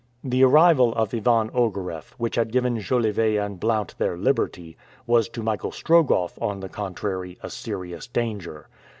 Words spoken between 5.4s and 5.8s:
Michael